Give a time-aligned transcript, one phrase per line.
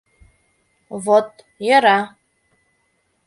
[1.03, 1.29] —Вот
[1.65, 1.99] йӧра!